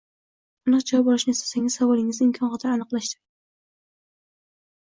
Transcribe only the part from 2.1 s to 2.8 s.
imkon qadar